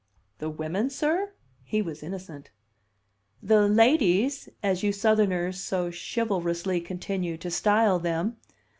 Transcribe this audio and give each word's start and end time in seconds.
"The 0.39 0.49
women, 0.49 0.89
sir?" 0.89 1.33
He 1.63 1.79
was 1.83 2.01
innocent! 2.01 2.49
"The 3.43 3.67
'ladies,' 3.67 4.49
as 4.63 4.81
you 4.81 4.91
Southerners 4.91 5.59
so 5.59 5.91
chivalrously 5.91 6.81
continue 6.81 7.37
to 7.37 7.51
style 7.51 7.99
them. 7.99 8.37